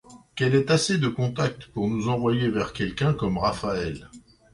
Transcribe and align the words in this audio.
Qu'elle 0.35 0.55
ait 0.55 0.71
assez 0.71 0.97
de 0.97 1.07
contacts 1.09 1.67
pour 1.67 1.87
nous 1.87 2.09
envoyer 2.09 2.49
vers 2.49 2.73
quelqu'une 2.73 3.15
comme 3.15 3.37
Raphaëlle. 3.37 4.09